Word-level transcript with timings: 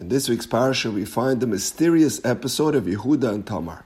In 0.00 0.10
this 0.10 0.28
week's 0.28 0.46
parasha, 0.46 0.92
we 0.92 1.04
find 1.04 1.40
the 1.40 1.46
mysterious 1.48 2.24
episode 2.24 2.76
of 2.76 2.84
Yehuda 2.84 3.34
and 3.34 3.44
Tamar. 3.44 3.84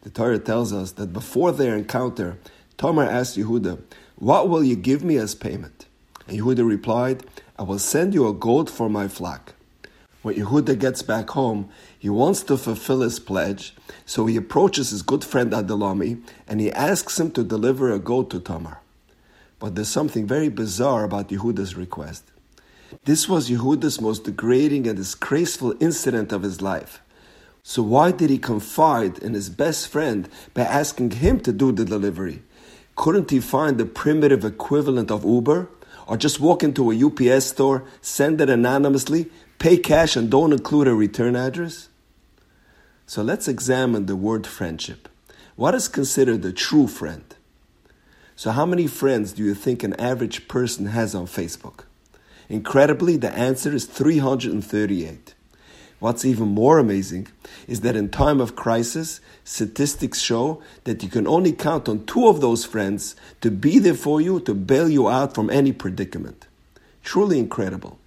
The 0.00 0.08
Torah 0.08 0.38
tells 0.38 0.72
us 0.72 0.92
that 0.92 1.12
before 1.12 1.52
their 1.52 1.76
encounter, 1.76 2.38
Tamar 2.78 3.04
asked 3.04 3.36
Yehuda, 3.36 3.82
What 4.16 4.48
will 4.48 4.64
you 4.64 4.76
give 4.76 5.04
me 5.04 5.18
as 5.18 5.34
payment? 5.34 5.84
And 6.26 6.38
Yehuda 6.38 6.66
replied, 6.66 7.24
I 7.58 7.64
will 7.64 7.78
send 7.78 8.14
you 8.14 8.26
a 8.26 8.32
goat 8.32 8.70
for 8.70 8.88
my 8.88 9.08
flock. 9.08 9.52
When 10.22 10.36
Yehuda 10.36 10.78
gets 10.78 11.02
back 11.02 11.28
home, 11.28 11.68
he 11.98 12.08
wants 12.08 12.42
to 12.44 12.56
fulfill 12.56 13.02
his 13.02 13.20
pledge, 13.20 13.76
so 14.06 14.24
he 14.24 14.38
approaches 14.38 14.88
his 14.88 15.02
good 15.02 15.22
friend 15.22 15.52
Adulami 15.52 16.22
and 16.48 16.62
he 16.62 16.72
asks 16.72 17.20
him 17.20 17.30
to 17.32 17.44
deliver 17.44 17.92
a 17.92 17.98
goat 17.98 18.30
to 18.30 18.40
Tamar. 18.40 18.78
But 19.58 19.74
there's 19.74 19.88
something 19.88 20.26
very 20.26 20.48
bizarre 20.48 21.04
about 21.04 21.28
Yehuda's 21.28 21.76
request. 21.76 22.31
This 23.04 23.28
was 23.28 23.50
Yehuda's 23.50 24.00
most 24.00 24.24
degrading 24.24 24.86
and 24.86 24.96
disgraceful 24.96 25.74
incident 25.80 26.32
of 26.32 26.42
his 26.42 26.60
life. 26.60 27.00
So 27.62 27.82
why 27.82 28.10
did 28.10 28.30
he 28.30 28.38
confide 28.38 29.18
in 29.18 29.34
his 29.34 29.48
best 29.48 29.88
friend 29.88 30.28
by 30.52 30.62
asking 30.62 31.12
him 31.12 31.40
to 31.40 31.52
do 31.52 31.72
the 31.72 31.84
delivery? 31.84 32.42
Couldn't 32.96 33.30
he 33.30 33.40
find 33.40 33.78
the 33.78 33.86
primitive 33.86 34.44
equivalent 34.44 35.10
of 35.10 35.24
Uber? 35.24 35.68
Or 36.06 36.16
just 36.16 36.40
walk 36.40 36.62
into 36.62 36.90
a 36.90 37.04
UPS 37.04 37.46
store, 37.46 37.84
send 38.00 38.40
it 38.40 38.50
anonymously, 38.50 39.30
pay 39.58 39.76
cash, 39.78 40.16
and 40.16 40.30
don't 40.30 40.52
include 40.52 40.88
a 40.88 40.94
return 40.94 41.36
address? 41.36 41.88
So 43.06 43.22
let's 43.22 43.46
examine 43.46 44.06
the 44.06 44.16
word 44.16 44.46
friendship. 44.46 45.08
What 45.54 45.74
is 45.74 45.86
considered 45.86 46.44
a 46.44 46.52
true 46.52 46.88
friend? 46.88 47.24
So, 48.34 48.50
how 48.50 48.66
many 48.66 48.86
friends 48.86 49.32
do 49.32 49.44
you 49.44 49.54
think 49.54 49.82
an 49.82 49.94
average 50.00 50.48
person 50.48 50.86
has 50.86 51.14
on 51.14 51.26
Facebook? 51.26 51.84
Incredibly, 52.52 53.16
the 53.16 53.32
answer 53.32 53.74
is 53.74 53.86
338. 53.86 55.34
What's 56.00 56.22
even 56.26 56.48
more 56.48 56.78
amazing 56.78 57.28
is 57.66 57.80
that 57.80 57.96
in 57.96 58.10
time 58.10 58.42
of 58.42 58.54
crisis, 58.54 59.22
statistics 59.42 60.20
show 60.20 60.62
that 60.84 61.02
you 61.02 61.08
can 61.08 61.26
only 61.26 61.52
count 61.52 61.88
on 61.88 62.04
two 62.04 62.28
of 62.28 62.42
those 62.42 62.66
friends 62.66 63.16
to 63.40 63.50
be 63.50 63.78
there 63.78 63.94
for 63.94 64.20
you, 64.20 64.38
to 64.40 64.52
bail 64.52 64.90
you 64.90 65.08
out 65.08 65.34
from 65.34 65.48
any 65.48 65.72
predicament. 65.72 66.46
Truly 67.02 67.38
incredible. 67.38 67.98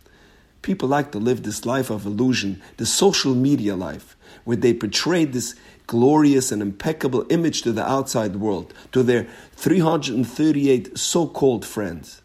People 0.61 0.89
like 0.89 1.11
to 1.13 1.17
live 1.17 1.41
this 1.41 1.65
life 1.65 1.89
of 1.89 2.05
illusion, 2.05 2.61
the 2.77 2.85
social 2.85 3.33
media 3.33 3.75
life, 3.75 4.15
where 4.43 4.57
they 4.57 4.75
portray 4.75 5.25
this 5.25 5.55
glorious 5.87 6.51
and 6.51 6.61
impeccable 6.61 7.25
image 7.31 7.63
to 7.63 7.71
the 7.71 7.89
outside 7.89 8.35
world, 8.35 8.75
to 8.91 9.01
their 9.01 9.25
338 9.55 10.95
so 10.99 11.25
called 11.25 11.65
friends 11.65 12.21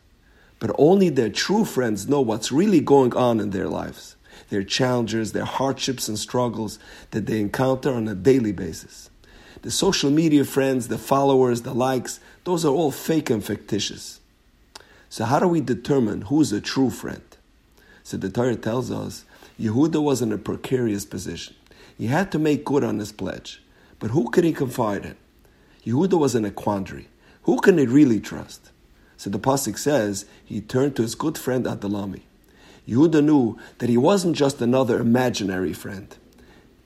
but 0.61 0.71
only 0.79 1.09
their 1.09 1.31
true 1.31 1.65
friends 1.65 2.07
know 2.07 2.21
what's 2.21 2.53
really 2.53 2.81
going 2.81 3.15
on 3.17 3.41
in 3.41 3.51
their 3.51 3.67
lives, 3.67 4.15
their 4.51 4.63
challenges, 4.63 5.33
their 5.33 5.47
hardships 5.47 6.07
and 6.07 6.19
struggles 6.19 6.79
that 7.11 7.27
they 7.27 7.41
encounter 7.41 7.93
on 7.93 8.07
a 8.07 8.15
daily 8.15 8.53
basis. 8.53 9.11
The 9.63 9.71
social 9.71 10.11
media 10.11 10.45
friends, 10.45 10.89
the 10.89 10.99
followers, 10.99 11.63
the 11.63 11.75
likes, 11.75 12.21
those 12.45 12.65
are 12.65 12.73
all 12.73 12.91
fake 12.91 13.31
and 13.31 13.45
fictitious. 13.45 14.21
So, 15.09 15.25
how 15.25 15.41
do 15.41 15.49
we 15.49 15.61
determine 15.61 16.23
who's 16.23 16.53
a 16.53 16.61
true 16.61 16.91
friend? 16.91 17.23
So, 18.05 18.17
the 18.17 18.31
Torah 18.31 18.57
tells 18.57 18.91
us 18.91 19.25
Yehuda 19.59 20.03
was 20.03 20.23
in 20.23 20.33
a 20.33 20.39
precarious 20.39 21.05
position. 21.05 21.57
He 21.99 22.07
had 22.07 22.31
to 22.33 22.39
make 22.39 22.65
good 22.65 22.85
on 22.85 22.99
his 22.99 23.13
pledge. 23.13 23.63
But 23.99 24.13
who 24.13 24.31
could 24.31 24.45
he 24.45 24.53
confide 24.53 25.05
in? 25.05 25.17
Yehuda 25.85 26.19
was 26.19 26.35
in 26.35 26.45
a 26.45 26.51
quandary. 26.51 27.09
Who 27.43 27.61
can 27.61 27.77
he 27.77 27.87
really 27.87 28.21
trust? 28.21 28.71
So 29.21 29.29
the 29.29 29.39
Pasuk 29.39 29.77
says 29.77 30.25
he 30.47 30.63
turned 30.63 30.97
to 30.97 31.03
his 31.03 31.15
good 31.15 31.37
friend 31.37 31.67
Adulami. 31.67 32.23
Yehuda 32.89 33.23
knew 33.23 33.59
that 33.77 33.91
he 33.91 33.99
wasn't 33.99 34.35
just 34.35 34.63
another 34.63 34.99
imaginary 34.99 35.75
friend. 35.75 36.17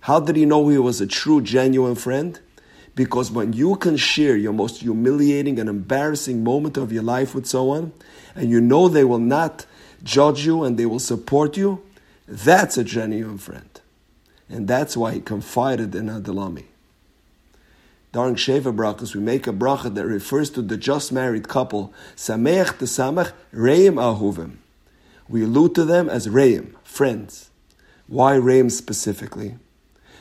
How 0.00 0.18
did 0.18 0.34
he 0.34 0.44
know 0.44 0.66
he 0.66 0.78
was 0.78 1.00
a 1.00 1.06
true, 1.06 1.40
genuine 1.40 1.94
friend? 1.94 2.40
Because 2.96 3.30
when 3.30 3.52
you 3.52 3.76
can 3.76 3.96
share 3.96 4.36
your 4.36 4.52
most 4.52 4.80
humiliating 4.80 5.60
and 5.60 5.68
embarrassing 5.68 6.42
moment 6.42 6.76
of 6.76 6.90
your 6.90 7.04
life 7.04 7.36
with 7.36 7.46
someone, 7.46 7.92
and 8.34 8.50
you 8.50 8.60
know 8.60 8.88
they 8.88 9.04
will 9.04 9.20
not 9.20 9.64
judge 10.02 10.44
you 10.44 10.64
and 10.64 10.76
they 10.76 10.86
will 10.86 10.98
support 10.98 11.56
you, 11.56 11.84
that's 12.26 12.76
a 12.76 12.82
genuine 12.82 13.38
friend. 13.38 13.80
And 14.48 14.66
that's 14.66 14.96
why 14.96 15.12
he 15.12 15.20
confided 15.20 15.94
in 15.94 16.08
Adulami. 16.08 16.64
During 18.14 18.36
Sheva 18.36 18.72
brachas, 18.72 19.12
we 19.12 19.20
make 19.20 19.48
a 19.48 19.52
bracha 19.52 19.92
that 19.92 20.06
refers 20.06 20.48
to 20.50 20.62
the 20.62 20.76
just 20.76 21.10
married 21.10 21.48
couple, 21.48 21.92
Sameach 22.14 22.78
Samach 22.78 23.32
Reim 23.50 23.96
Ahuvim. 23.96 24.58
We 25.28 25.42
allude 25.42 25.74
to 25.74 25.84
them 25.84 26.08
as 26.08 26.28
Reim, 26.28 26.76
friends. 26.84 27.50
Why 28.06 28.36
Reim 28.36 28.70
specifically? 28.70 29.56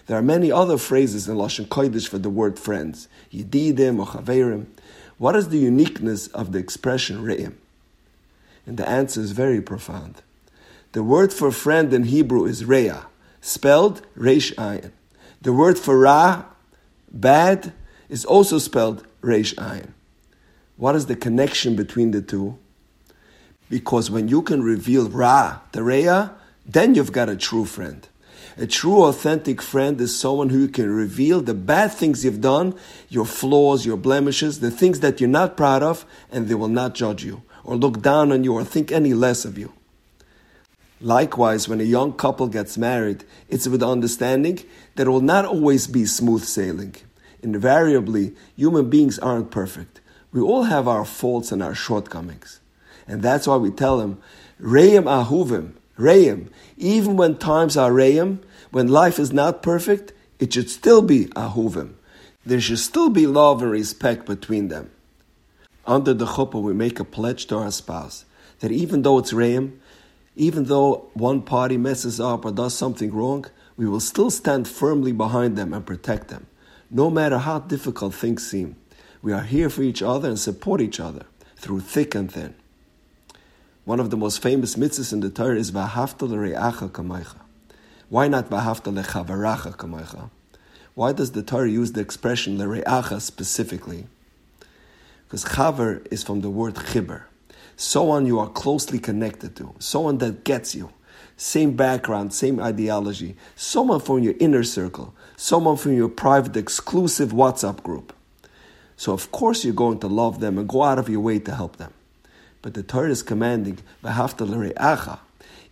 There 0.08 0.18
are 0.18 0.24
many 0.24 0.52
other 0.52 0.80
phrases 0.80 1.30
in 1.30 1.36
Lashon 1.36 1.68
Kodesh 1.68 2.08
for 2.08 2.18
the 2.18 2.32
word 2.32 2.58
friends, 2.58 3.08
Yedidim 3.32 4.00
or 4.00 4.08
Chaverim. 4.08 4.66
What 5.20 5.36
is 5.36 5.50
the 5.50 5.60
uniqueness 5.60 6.26
of 6.30 6.52
the 6.52 6.58
expression 6.58 7.22
Reim? 7.22 7.60
And 8.66 8.78
the 8.78 8.90
answer 8.90 9.22
is 9.22 9.34
very 9.34 9.62
profound. 9.62 10.24
The 10.94 11.04
word 11.04 11.32
for 11.32 11.52
friend 11.52 11.94
in 11.94 12.06
Hebrew 12.06 12.46
is 12.46 12.66
Reah, 12.66 13.06
spelled 13.40 14.02
Reish 14.18 14.52
Ayin. 14.56 14.94
The 15.44 15.54
word 15.54 15.78
for 15.78 16.00
Ra, 16.00 16.46
bad, 17.12 17.72
is 18.10 18.26
also 18.26 18.58
spelled 18.58 19.06
Reish 19.22 19.56
Ayin. 19.56 19.92
What 20.78 20.96
is 20.96 21.06
the 21.06 21.16
connection 21.16 21.76
between 21.76 22.12
the 22.12 22.22
two? 22.22 22.58
Because 23.70 24.12
when 24.12 24.28
you 24.28 24.42
can 24.42 24.62
reveal 24.62 25.10
Ra, 25.10 25.60
the 25.72 25.80
Reya, 25.80 26.34
then 26.66 26.96
you've 26.96 27.12
got 27.12 27.30
a 27.30 27.36
true 27.36 27.66
friend. 27.66 28.08
A 28.58 28.68
true, 28.68 29.04
authentic 29.04 29.62
friend 29.62 30.00
is 30.00 30.18
someone 30.18 30.50
who 30.50 30.68
can 30.68 30.90
reveal 30.90 31.42
the 31.42 31.56
bad 31.56 31.92
things 31.92 32.24
you've 32.24 32.42
done, 32.42 32.76
your 33.10 33.26
flaws, 33.26 33.86
your 33.86 33.98
blemishes, 33.98 34.60
the 34.60 34.70
things 34.70 35.00
that 35.00 35.20
you're 35.20 35.30
not 35.30 35.58
proud 35.58 35.82
of, 35.82 36.06
and 36.32 36.48
they 36.48 36.54
will 36.54 36.68
not 36.68 36.94
judge 36.94 37.24
you, 37.24 37.42
or 37.64 37.76
look 37.76 38.02
down 38.02 38.32
on 38.32 38.44
you, 38.44 38.54
or 38.54 38.64
think 38.64 38.92
any 38.92 39.14
less 39.14 39.44
of 39.44 39.58
you. 39.58 39.74
Likewise, 41.02 41.68
when 41.68 41.82
a 41.82 41.84
young 41.84 42.14
couple 42.14 42.48
gets 42.48 42.78
married, 42.78 43.24
it's 43.50 43.68
with 43.68 43.82
understanding 43.82 44.60
that 44.96 45.08
it 45.08 45.10
will 45.10 45.20
not 45.20 45.46
always 45.46 45.88
be 45.88 46.06
smooth 46.06 46.44
sailing 46.44 46.96
invariably, 47.44 48.34
human 48.56 48.90
beings 48.90 49.20
aren't 49.20 49.52
perfect. 49.52 50.00
We 50.32 50.42
all 50.42 50.64
have 50.64 50.88
our 50.88 51.06
faults 51.06 51.52
and 51.52 51.62
our 51.62 51.76
shortcomings. 51.76 52.60
And 53.08 53.22
that's 53.22 53.46
why 53.48 53.58
we 53.58 53.70
tell 53.70 53.98
them, 53.98 54.22
Reim 54.58 55.04
ahuvim, 55.04 55.74
Reim. 55.98 56.50
Even 56.78 57.18
when 57.18 57.38
times 57.38 57.78
are 57.78 57.94
Reim, 57.94 58.42
when 58.72 58.88
life 58.88 59.20
is 59.20 59.32
not 59.32 59.62
perfect, 59.62 60.14
it 60.40 60.54
should 60.54 60.70
still 60.70 61.02
be 61.02 61.26
ahuvim. 61.36 61.94
There 62.46 62.60
should 62.60 62.80
still 62.80 63.10
be 63.10 63.28
love 63.28 63.62
and 63.62 63.72
respect 63.72 64.26
between 64.26 64.70
them. 64.70 64.90
Under 65.86 66.14
the 66.14 66.26
chuppah, 66.26 66.62
we 66.62 66.74
make 66.74 67.00
a 67.00 67.06
pledge 67.06 67.46
to 67.48 67.58
our 67.58 67.72
spouse 67.72 68.26
that 68.60 68.72
even 68.72 69.02
though 69.02 69.20
it's 69.20 69.34
Reim, 69.34 69.80
even 70.36 70.66
though 70.66 71.10
one 71.14 71.42
party 71.42 71.78
messes 71.78 72.20
up 72.20 72.46
or 72.46 72.52
does 72.52 72.74
something 72.74 73.14
wrong, 73.14 73.46
we 73.78 73.86
will 73.86 74.00
still 74.00 74.32
stand 74.32 74.68
firmly 74.68 75.12
behind 75.12 75.58
them 75.58 75.74
and 75.74 75.86
protect 75.86 76.30
them 76.30 76.48
no 76.94 77.10
matter 77.10 77.40
how 77.40 77.58
difficult 77.58 78.14
things 78.14 78.48
seem. 78.48 78.76
We 79.24 79.34
are 79.34 79.42
here 79.42 79.70
for 79.70 79.82
each 79.82 80.04
other 80.04 80.30
and 80.30 80.40
support 80.40 80.80
each 80.80 81.00
other 81.00 81.26
through 81.58 81.80
thick 81.80 82.14
and 82.14 82.32
thin. 82.32 82.54
One 83.84 84.00
of 84.00 84.12
the 84.12 84.18
most 84.18 84.42
famous 84.42 84.76
mitzvahs 84.76 85.12
in 85.12 85.20
the 85.22 85.32
Torah 85.32 85.58
is 85.58 85.72
Vahafta 85.72 86.30
l're'acha 86.30 86.92
kamaycha. 86.92 87.40
Why 88.10 88.28
not 88.28 88.50
Vahafta 88.50 88.94
le'chavaracha 88.94 89.76
kamaycha? 89.76 90.30
Why 90.94 91.14
does 91.14 91.32
the 91.32 91.42
Torah 91.42 91.70
use 91.70 91.94
the 91.94 92.02
expression 92.02 92.60
l're'acha 92.60 93.20
specifically? 93.20 94.06
Because 95.26 95.46
chaver 95.46 96.06
is 96.12 96.22
from 96.24 96.42
the 96.42 96.50
word 96.52 96.76
chiber, 96.76 97.24
someone 97.76 98.28
you 98.28 98.38
are 98.38 98.50
closely 98.50 99.00
connected 99.00 99.56
to, 99.56 99.74
someone 99.80 100.20
that 100.20 100.44
gets 100.44 100.76
you, 100.76 100.92
same 101.38 101.76
background, 101.76 102.34
same 102.34 102.60
ideology, 102.60 103.36
someone 103.56 104.00
from 104.00 104.20
your 104.20 104.36
inner 104.40 104.64
circle, 104.64 105.14
someone 105.36 105.78
from 105.78 105.94
your 105.94 106.10
private 106.10 106.56
exclusive 106.56 107.32
WhatsApp 107.32 107.84
group. 107.84 108.14
So, 108.96 109.14
of 109.14 109.32
course, 109.32 109.66
you're 109.66 109.74
going 109.74 110.00
to 110.00 110.08
love 110.08 110.40
them 110.40 110.58
and 110.58 110.70
go 110.70 110.84
out 110.84 111.00
of 111.00 111.10
your 111.10 111.20
way 111.20 111.40
to 111.40 111.56
help 111.56 111.78
them. 111.78 111.94
But 112.62 112.74
the 112.76 112.84
Torah 112.84 113.10
is 113.10 113.22
commanding, 113.24 113.80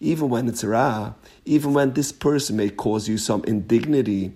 even 0.01 0.29
when 0.29 0.47
it's 0.47 0.63
ra, 0.63 1.13
even 1.45 1.73
when 1.73 1.93
this 1.93 2.11
person 2.11 2.57
may 2.57 2.69
cause 2.69 3.07
you 3.07 3.17
some 3.17 3.43
indignity. 3.45 4.33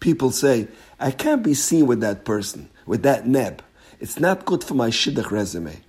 People 0.00 0.30
say, 0.30 0.68
I 1.00 1.10
can't 1.10 1.42
be 1.42 1.54
seen 1.54 1.86
with 1.86 2.00
that 2.00 2.24
person, 2.24 2.68
with 2.84 3.02
that 3.04 3.26
neb. 3.26 3.62
It's 4.00 4.20
not 4.20 4.44
good 4.44 4.62
for 4.62 4.74
my 4.74 4.90
shidduch 4.90 5.30
resume. 5.30 5.80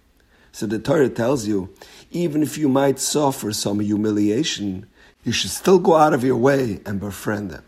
So 0.51 0.65
the 0.65 0.79
Torah 0.79 1.09
tells 1.09 1.47
you, 1.47 1.73
even 2.11 2.41
if 2.41 2.57
you 2.57 2.69
might 2.69 2.99
suffer 2.99 3.51
some 3.53 3.79
humiliation, 3.79 4.87
you 5.23 5.31
should 5.31 5.51
still 5.51 5.79
go 5.79 5.95
out 5.95 6.13
of 6.13 6.23
your 6.23 6.37
way 6.37 6.79
and 6.85 6.99
befriend 6.99 7.51
them. 7.51 7.63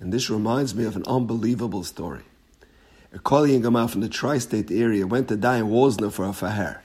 And 0.00 0.12
this 0.12 0.30
reminds 0.30 0.74
me 0.74 0.84
of 0.84 0.96
an 0.96 1.04
unbelievable 1.06 1.84
story. 1.84 2.22
A 3.12 3.18
colleague 3.18 3.64
of 3.64 3.72
mine 3.72 3.88
from 3.88 4.00
the 4.00 4.08
tri-state 4.08 4.70
area 4.70 5.06
went 5.06 5.28
to 5.28 5.36
die 5.36 5.58
in 5.58 5.66
Wosner 5.66 6.12
for 6.12 6.24
a 6.24 6.30
fahar. 6.30 6.80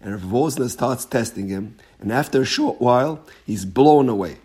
And 0.00 0.18
Wosner 0.20 0.70
starts 0.70 1.04
testing 1.04 1.48
him, 1.48 1.76
and 2.00 2.12
after 2.12 2.42
a 2.42 2.44
short 2.46 2.80
while, 2.80 3.24
he's 3.44 3.64
blown 3.64 4.08
away. 4.08 4.38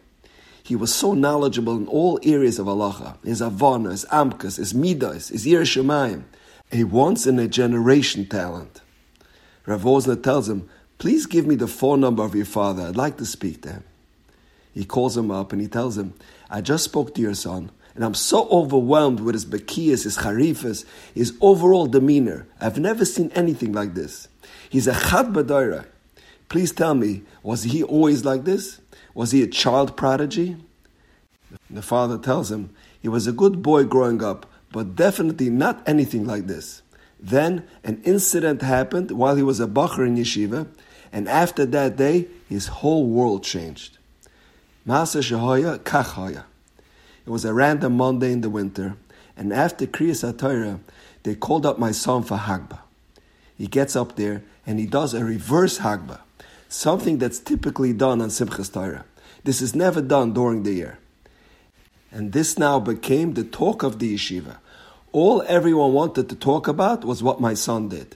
He 0.63 0.75
was 0.75 0.94
so 0.94 1.13
knowledgeable 1.13 1.77
in 1.77 1.88
all 1.88 2.19
areas 2.24 2.59
of 2.59 2.68
halacha, 2.68 3.24
his 3.24 3.41
avana, 3.41 3.91
his 3.91 4.06
amkas, 4.06 4.57
his 4.57 4.74
midas, 4.74 5.29
his 5.29 5.47
yir 5.47 5.62
shemayim, 5.62 6.24
a 6.71 6.83
once 6.83 7.25
in 7.25 7.39
a 7.39 7.47
generation 7.47 8.27
talent. 8.27 8.81
Rav 9.65 9.83
Wosner 9.83 10.21
tells 10.21 10.50
him, 10.50 10.69
please 10.97 11.25
give 11.25 11.45
me 11.45 11.55
the 11.55 11.67
phone 11.67 12.01
number 12.01 12.23
of 12.23 12.35
your 12.35 12.45
father. 12.45 12.83
I'd 12.83 12.95
like 12.95 13.17
to 13.17 13.25
speak 13.25 13.61
to 13.63 13.73
him. 13.73 13.83
He 14.73 14.85
calls 14.85 15.17
him 15.17 15.31
up 15.31 15.51
and 15.51 15.61
he 15.61 15.67
tells 15.67 15.97
him, 15.97 16.13
I 16.49 16.61
just 16.61 16.83
spoke 16.83 17.15
to 17.15 17.21
your 17.21 17.33
son, 17.33 17.71
and 17.95 18.05
I'm 18.05 18.13
so 18.13 18.47
overwhelmed 18.49 19.19
with 19.19 19.33
his 19.33 19.45
bekiyas, 19.45 20.03
his 20.03 20.17
charifas, 20.19 20.85
his 21.15 21.35
overall 21.41 21.88
demeanor. 21.88 22.47
I've 22.61 22.79
never 22.79 23.03
seen 23.03 23.31
anything 23.33 23.73
like 23.73 23.95
this. 23.95 24.27
He's 24.69 24.88
a 24.88 24.94
chad 24.94 25.33
b'daira. 25.33 25.85
Please 26.49 26.71
tell 26.71 26.94
me, 26.94 27.23
was 27.43 27.63
he 27.63 27.83
always 27.83 28.23
like 28.23 28.43
this? 28.43 28.79
Was 29.13 29.31
he 29.31 29.41
a 29.41 29.47
child 29.47 29.97
prodigy? 29.97 30.57
The 31.69 31.81
father 31.81 32.17
tells 32.17 32.51
him 32.51 32.69
he 33.01 33.07
was 33.07 33.27
a 33.27 33.31
good 33.31 33.61
boy 33.61 33.83
growing 33.83 34.23
up, 34.23 34.45
but 34.71 34.95
definitely 34.95 35.50
not 35.50 35.81
anything 35.88 36.25
like 36.25 36.47
this. 36.47 36.81
Then 37.19 37.67
an 37.83 38.01
incident 38.03 38.61
happened 38.61 39.11
while 39.11 39.35
he 39.35 39.43
was 39.43 39.59
a 39.59 39.67
bacher 39.67 40.05
in 40.05 40.17
yeshiva, 40.17 40.67
and 41.12 41.27
after 41.27 41.65
that 41.65 41.98
day, 41.98 42.27
his 42.48 42.68
whole 42.68 43.07
world 43.07 43.44
changed. 43.44 43.98
Masa 44.88 45.21
Shahoya 45.21 45.80
Kachaya. 45.80 46.44
It 47.25 47.30
was 47.30 47.44
a 47.45 47.54
random 47.54 47.98
Monday 47.98 48.31
in 48.31 48.42
the 48.42 48.50
winter, 48.50 48.95
and 49.36 49.51
after 49.51 49.86
Kriyas 49.86 50.24
HaTorah, 50.24 50.80
they 51.24 51.36
called 51.36 51.65
up 51.65 51.77
my 51.77 51.92
son 51.92 52.24
for 52.24 52.38
Hagba. 52.38 52.80
He 53.57 53.68
gets 53.68 53.95
up 53.95 54.15
there 54.15 54.44
and 54.65 54.80
he 54.80 54.86
does 54.86 55.13
a 55.13 55.25
reverse 55.25 55.80
Hagba 55.80 56.19
something 56.69 57.18
that's 57.18 57.39
typically 57.39 57.94
done 57.94 58.21
on 58.21 58.30
Simchas 58.30 58.71
Torah. 58.71 59.06
This 59.44 59.62
is 59.62 59.75
never 59.75 60.01
done 60.01 60.33
during 60.33 60.63
the 60.63 60.74
year. 60.74 61.00
And 62.12 62.31
this 62.31 62.57
now 62.57 62.80
became 62.80 63.33
the 63.33 63.44
talk 63.44 63.83
of 63.83 64.00
the 64.00 64.15
yeshiva. 64.15 64.57
All 65.12 65.44
everyone 65.48 65.94
wanted 65.94 66.30
to 66.30 66.36
talk 66.36 66.68
about 66.68 67.06
was 67.06 67.24
what 67.24 67.42
my 67.42 67.53
son 67.53 67.89
did. 67.89 68.15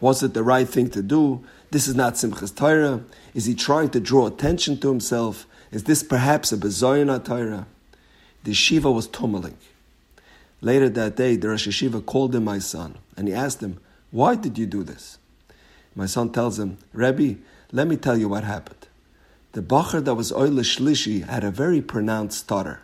Was 0.00 0.22
it 0.22 0.34
the 0.34 0.42
right 0.42 0.68
thing 0.68 0.88
to 0.90 1.02
do? 1.02 1.44
This 1.70 1.86
is 1.86 1.94
not 1.94 2.14
Simchas 2.14 2.54
Torah. 2.54 3.04
Is 3.32 3.46
he 3.46 3.54
trying 3.54 3.90
to 3.90 4.00
draw 4.00 4.26
attention 4.26 4.78
to 4.78 4.88
himself? 4.88 5.46
Is 5.70 5.84
this 5.84 6.02
perhaps 6.02 6.50
a 6.50 6.56
Bezoyan 6.56 7.24
Torah? 7.24 7.66
The 8.42 8.54
Shiva 8.54 8.90
was 8.90 9.06
tummeling. 9.06 9.54
Later 10.60 10.88
that 10.88 11.16
day, 11.16 11.36
the 11.36 11.48
Rosh 11.48 11.68
Yeshiva 11.68 12.04
called 12.04 12.34
him 12.34 12.44
my 12.44 12.58
son, 12.58 12.98
and 13.16 13.28
he 13.28 13.34
asked 13.34 13.62
him, 13.62 13.78
Why 14.10 14.34
did 14.34 14.58
you 14.58 14.66
do 14.66 14.82
this? 14.82 15.18
My 15.94 16.06
son 16.06 16.30
tells 16.32 16.58
him, 16.58 16.78
Rebbe, 16.92 17.38
let 17.70 17.86
me 17.86 17.96
tell 17.96 18.16
you 18.16 18.28
what 18.28 18.44
happened. 18.44 18.88
The 19.52 19.62
Bacher 19.62 20.04
that 20.04 20.14
was 20.14 20.32
Oile 20.32 20.62
Shlishi 20.62 21.26
had 21.26 21.44
a 21.44 21.50
very 21.50 21.80
pronounced 21.80 22.38
stutter. 22.38 22.80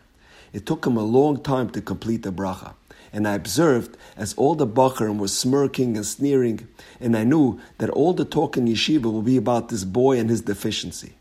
It 0.52 0.64
took 0.64 0.86
him 0.86 0.96
a 0.96 1.02
long 1.02 1.42
time 1.42 1.70
to 1.70 1.80
complete 1.80 2.22
the 2.22 2.32
bracha. 2.32 2.74
And 3.16 3.26
I 3.26 3.32
observed 3.32 3.96
as 4.14 4.34
all 4.34 4.54
the 4.54 4.66
Bacharim 4.66 5.16
were 5.16 5.28
smirking 5.28 5.96
and 5.96 6.04
sneering, 6.04 6.68
and 7.00 7.16
I 7.16 7.24
knew 7.24 7.58
that 7.78 7.88
all 7.88 8.12
the 8.12 8.26
talk 8.26 8.58
in 8.58 8.66
yeshiva 8.66 9.04
will 9.04 9.22
be 9.22 9.38
about 9.38 9.70
this 9.70 9.84
boy 9.84 10.18
and 10.18 10.28
his 10.28 10.42
deficiency. 10.42 11.14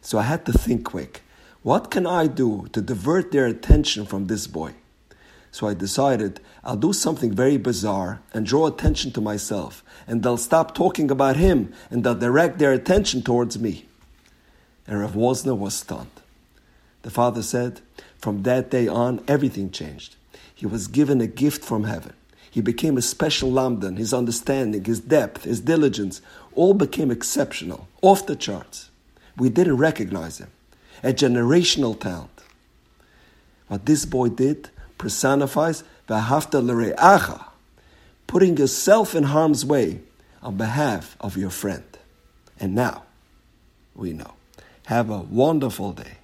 So 0.00 0.18
I 0.18 0.22
had 0.22 0.44
to 0.46 0.52
think 0.52 0.84
quick. 0.84 1.22
What 1.62 1.88
can 1.92 2.04
I 2.04 2.26
do 2.26 2.66
to 2.72 2.82
divert 2.82 3.30
their 3.30 3.46
attention 3.46 4.06
from 4.06 4.26
this 4.26 4.48
boy? 4.48 4.72
So 5.52 5.68
I 5.68 5.74
decided 5.74 6.40
I'll 6.64 6.74
do 6.74 6.92
something 6.92 7.30
very 7.30 7.58
bizarre 7.58 8.22
and 8.34 8.44
draw 8.44 8.66
attention 8.66 9.12
to 9.12 9.20
myself, 9.20 9.84
and 10.08 10.24
they'll 10.24 10.38
stop 10.38 10.74
talking 10.74 11.12
about 11.12 11.36
him 11.36 11.72
and 11.90 12.02
they'll 12.02 12.16
direct 12.16 12.58
their 12.58 12.72
attention 12.72 13.22
towards 13.22 13.56
me. 13.56 13.86
And 14.84 14.98
Rav 14.98 15.12
Wosner 15.12 15.56
was 15.56 15.74
stunned. 15.74 16.10
The 17.02 17.10
father 17.10 17.42
said, 17.44 17.82
From 18.18 18.42
that 18.42 18.68
day 18.68 18.88
on, 18.88 19.22
everything 19.28 19.70
changed. 19.70 20.16
He 20.54 20.66
was 20.66 20.88
given 20.88 21.20
a 21.20 21.26
gift 21.26 21.64
from 21.64 21.84
heaven. 21.84 22.14
He 22.50 22.60
became 22.60 22.96
a 22.96 23.02
special 23.02 23.50
lamdan. 23.50 23.98
His 23.98 24.14
understanding, 24.14 24.84
his 24.84 25.00
depth, 25.00 25.44
his 25.44 25.60
diligence, 25.60 26.22
all 26.54 26.72
became 26.72 27.10
exceptional, 27.10 27.86
off 28.00 28.26
the 28.26 28.36
charts. 28.36 28.90
We 29.36 29.50
didn't 29.50 29.76
recognize 29.76 30.38
him. 30.38 30.50
A 31.02 31.12
generational 31.12 31.98
talent. 32.00 32.30
What 33.68 33.84
this 33.84 34.06
boy 34.06 34.30
did 34.30 34.70
personifies 34.96 35.84
v'hafta 36.08 36.64
l're'acha, 36.64 37.44
putting 38.26 38.56
yourself 38.56 39.14
in 39.14 39.24
harm's 39.24 39.64
way 39.64 40.00
on 40.42 40.56
behalf 40.56 41.16
of 41.20 41.36
your 41.36 41.50
friend. 41.50 41.84
And 42.58 42.74
now, 42.74 43.02
we 43.94 44.12
know. 44.12 44.34
Have 44.86 45.10
a 45.10 45.18
wonderful 45.18 45.92
day. 45.92 46.15